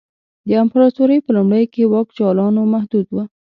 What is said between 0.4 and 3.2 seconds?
د امپراتورۍ په لومړیو کې واک جالانو محدود و